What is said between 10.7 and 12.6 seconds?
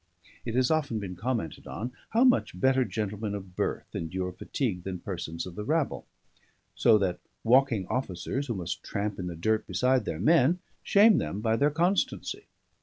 shame them by their constancy.